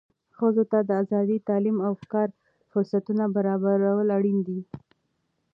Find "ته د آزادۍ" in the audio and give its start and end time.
0.71-1.37